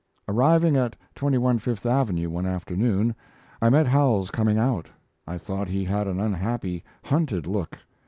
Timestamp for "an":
6.07-6.19